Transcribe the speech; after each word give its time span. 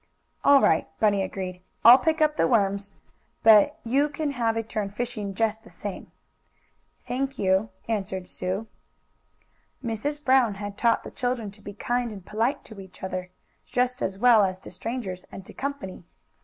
"All 0.43 0.61
right," 0.63 0.87
Bunny 0.99 1.21
agreed. 1.21 1.61
"I'll 1.85 1.99
pick 1.99 2.21
up 2.21 2.35
the 2.35 2.47
worms, 2.47 2.91
but 3.43 3.77
you 3.83 4.09
can 4.09 4.31
have 4.31 4.57
a 4.57 4.63
turn 4.63 4.89
fishing 4.89 5.35
just 5.35 5.63
the 5.63 5.69
same." 5.69 6.11
"Thank 7.07 7.37
you," 7.37 7.69
answered 7.87 8.27
Sue. 8.27 8.65
Mrs. 9.85 10.25
Brown 10.25 10.55
had 10.55 10.75
taught 10.75 11.03
the 11.03 11.11
children 11.11 11.51
to 11.51 11.61
be 11.61 11.73
kind 11.75 12.11
and 12.11 12.25
polite 12.25 12.65
to 12.65 12.79
each 12.81 13.03
other, 13.03 13.29
just 13.67 14.01
as 14.01 14.17
well 14.17 14.43
as 14.43 14.59
to 14.61 14.71
strangers 14.71 15.23
and 15.31 15.45
to 15.45 15.53
"company." 15.53 16.03